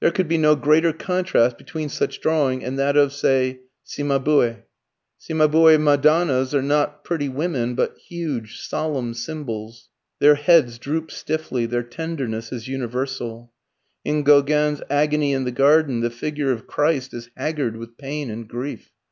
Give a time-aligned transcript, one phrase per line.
[0.03, 4.55] There could be no greater contrast between such drawing and that of say Cimabue.
[5.19, 9.89] Cimabue's Madonnas are not pretty women, but huge, solemn symbols.
[10.17, 13.51] Their heads droop stiffly; their tenderness is universal.
[14.03, 18.47] In Gauguin's "Agony in the Garden" the figure of Christ is haggard with pain and
[18.47, 18.89] grief.